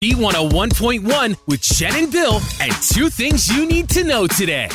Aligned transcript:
B101.1 0.00 1.36
with 1.48 1.60
Jen 1.60 2.04
and 2.04 2.12
Bill 2.12 2.40
and 2.60 2.72
two 2.88 3.08
things 3.10 3.48
you 3.48 3.66
need 3.66 3.88
to 3.88 4.04
know 4.04 4.28
today. 4.28 4.68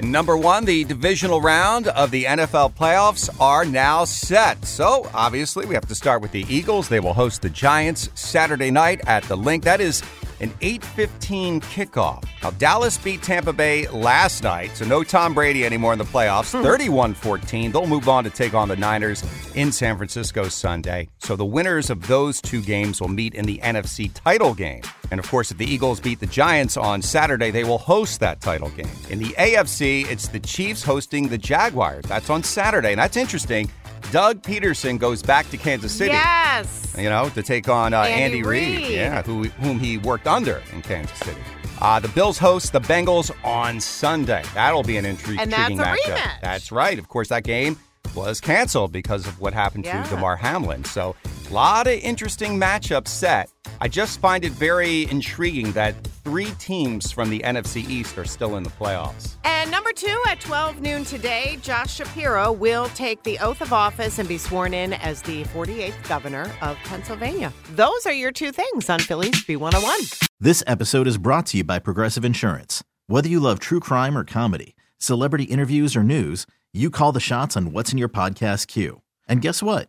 Number 0.00 0.36
one, 0.36 0.64
the 0.64 0.82
divisional 0.82 1.40
round 1.40 1.86
of 1.86 2.10
the 2.10 2.24
NFL 2.24 2.74
playoffs 2.74 3.30
are 3.40 3.64
now 3.64 4.04
set. 4.04 4.64
So 4.64 5.08
obviously, 5.14 5.66
we 5.66 5.74
have 5.74 5.86
to 5.86 5.94
start 5.94 6.20
with 6.20 6.32
the 6.32 6.44
Eagles. 6.48 6.88
They 6.88 6.98
will 6.98 7.12
host 7.12 7.42
the 7.42 7.50
Giants 7.50 8.10
Saturday 8.16 8.72
night 8.72 9.00
at 9.06 9.22
the 9.22 9.36
Linc. 9.36 9.62
That 9.62 9.80
is 9.80 10.02
an 10.40 10.52
8:15 10.60 11.60
kickoff. 11.60 12.24
Now 12.42 12.50
Dallas 12.50 12.98
beat 12.98 13.22
Tampa 13.22 13.52
Bay 13.52 13.88
last 13.88 14.42
night, 14.42 14.76
so 14.76 14.84
no 14.84 15.02
Tom 15.04 15.34
Brady 15.34 15.64
anymore 15.64 15.92
in 15.92 15.98
the 15.98 16.04
playoffs. 16.04 16.52
Hmm. 16.52 16.64
31-14. 16.64 17.72
They'll 17.72 17.86
move 17.86 18.08
on 18.08 18.24
to 18.24 18.30
take 18.30 18.54
on 18.54 18.68
the 18.68 18.76
Niners 18.76 19.22
in 19.54 19.72
San 19.72 19.96
Francisco 19.96 20.48
Sunday. 20.48 21.08
So 21.18 21.36
the 21.36 21.44
winners 21.44 21.90
of 21.90 22.06
those 22.06 22.40
two 22.40 22.62
games 22.62 23.00
will 23.00 23.08
meet 23.08 23.34
in 23.34 23.44
the 23.44 23.58
NFC 23.62 24.10
title 24.14 24.54
game. 24.54 24.82
And 25.10 25.18
of 25.18 25.28
course, 25.28 25.50
if 25.50 25.58
the 25.58 25.66
Eagles 25.66 26.00
beat 26.00 26.20
the 26.20 26.26
Giants 26.26 26.76
on 26.76 27.02
Saturday, 27.02 27.50
they 27.50 27.64
will 27.64 27.78
host 27.78 28.20
that 28.20 28.40
title 28.40 28.70
game. 28.70 28.90
In 29.08 29.18
the 29.18 29.34
AFC, 29.38 30.08
it's 30.08 30.28
the 30.28 30.38
Chiefs 30.38 30.82
hosting 30.82 31.28
the 31.28 31.38
Jaguars. 31.38 32.04
That's 32.06 32.30
on 32.30 32.42
Saturday, 32.42 32.92
and 32.92 32.98
that's 33.00 33.16
interesting. 33.16 33.70
Doug 34.10 34.42
Pederson 34.42 34.98
goes 34.98 35.22
back 35.22 35.48
to 35.50 35.56
Kansas 35.56 35.92
City. 35.92 36.10
Yes. 36.12 36.94
You 36.98 37.08
know, 37.08 37.28
to 37.30 37.42
take 37.42 37.68
on 37.68 37.94
uh, 37.94 38.02
Andy 38.02 38.38
Andy, 38.38 38.42
Reid, 38.42 38.78
Reid. 38.78 38.90
yeah, 38.90 39.22
who, 39.22 39.44
whom 39.44 39.78
he 39.78 39.98
worked 39.98 40.26
under 40.26 40.62
in 40.72 40.82
Kansas 40.82 41.16
City. 41.18 41.40
Uh, 41.80 42.00
the 42.00 42.08
Bills 42.08 42.36
host 42.36 42.72
the 42.72 42.80
Bengals 42.80 43.30
on 43.44 43.80
Sunday. 43.80 44.42
That'll 44.54 44.82
be 44.82 44.96
an 44.96 45.04
intri- 45.04 45.38
And 45.38 45.50
that's 45.52 45.70
intriguing 45.70 45.78
matchup. 45.94 46.16
rematch. 46.16 46.40
That's 46.42 46.72
right. 46.72 46.98
Of 46.98 47.08
course, 47.08 47.28
that 47.28 47.44
game 47.44 47.78
was 48.14 48.40
canceled 48.40 48.92
because 48.92 49.26
of 49.26 49.40
what 49.40 49.54
happened 49.54 49.84
Yeah. 49.84 50.02
to 50.02 50.10
Damar 50.10 50.36
Hamlin. 50.36 50.84
So, 50.84 51.14
a 51.48 51.52
lot 51.54 51.86
of 51.86 51.94
interesting 51.94 52.58
matchups 52.58 53.08
set. 53.08 53.48
I 53.82 53.88
just 53.88 54.20
find 54.20 54.44
it 54.44 54.52
very 54.52 55.10
intriguing 55.10 55.72
that 55.72 55.94
three 56.22 56.50
teams 56.58 57.10
from 57.10 57.30
the 57.30 57.40
NFC 57.40 57.88
East 57.88 58.18
are 58.18 58.26
still 58.26 58.56
in 58.56 58.62
the 58.62 58.68
playoffs. 58.70 59.36
And 59.44 59.70
number 59.70 59.92
two 59.94 60.22
at 60.28 60.38
12 60.38 60.82
noon 60.82 61.04
today, 61.04 61.58
Josh 61.62 61.94
Shapiro 61.94 62.52
will 62.52 62.88
take 62.88 63.22
the 63.22 63.38
oath 63.38 63.62
of 63.62 63.72
office 63.72 64.18
and 64.18 64.28
be 64.28 64.36
sworn 64.36 64.74
in 64.74 64.92
as 64.92 65.22
the 65.22 65.44
48th 65.44 66.06
governor 66.06 66.52
of 66.60 66.76
Pennsylvania. 66.84 67.54
Those 67.74 68.04
are 68.04 68.12
your 68.12 68.32
two 68.32 68.52
things 68.52 68.90
on 68.90 69.00
Philly's 69.00 69.44
B101. 69.46 70.28
This 70.38 70.62
episode 70.66 71.06
is 71.06 71.16
brought 71.16 71.46
to 71.46 71.56
you 71.58 71.64
by 71.64 71.78
Progressive 71.78 72.24
Insurance. 72.24 72.84
Whether 73.06 73.30
you 73.30 73.40
love 73.40 73.60
true 73.60 73.80
crime 73.80 74.16
or 74.16 74.24
comedy, 74.24 74.76
celebrity 74.98 75.44
interviews 75.44 75.96
or 75.96 76.02
news, 76.02 76.46
you 76.74 76.90
call 76.90 77.12
the 77.12 77.20
shots 77.20 77.56
on 77.56 77.72
what's 77.72 77.92
in 77.92 77.98
your 77.98 78.10
podcast 78.10 78.66
queue. 78.66 79.00
And 79.26 79.40
guess 79.40 79.62
what? 79.62 79.88